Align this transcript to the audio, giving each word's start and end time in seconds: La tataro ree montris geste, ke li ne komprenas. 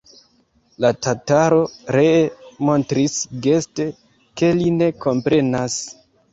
La 0.85 0.89
tataro 1.07 1.59
ree 1.97 2.17
montris 2.71 3.21
geste, 3.49 3.89
ke 4.43 4.53
li 4.59 4.75
ne 4.83 4.91
komprenas. 5.07 5.81